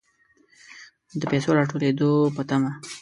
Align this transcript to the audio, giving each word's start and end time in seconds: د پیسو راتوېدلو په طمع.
د 1.19 1.21
پیسو 1.31 1.49
راتوېدلو 1.57 2.11
په 2.35 2.41
طمع. 2.49 2.71